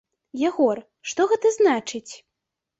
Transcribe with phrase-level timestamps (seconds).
[0.47, 0.81] Ягор,
[1.11, 2.11] што гэта значыць?